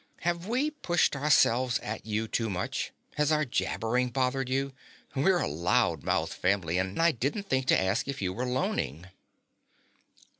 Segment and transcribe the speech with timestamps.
[0.21, 2.91] "Have we pushed ourselves at you too much?
[3.17, 4.73] Has our jabbering bothered you?
[5.13, 9.09] We're a loud mouthed family and I didn't think to ask if you were loning."